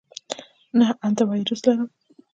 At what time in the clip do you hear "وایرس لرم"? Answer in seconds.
1.27-1.89